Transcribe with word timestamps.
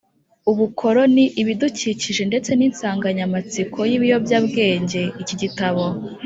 ubukoroni, 0.51 1.25
ibidukikije 1.41 2.21
ndetse 2.29 2.51
n’insanganyamatsiko 2.55 3.79
y’ibiyobyabwenge. 3.89 5.01
Iki 5.21 5.35
gitabo 5.41 5.83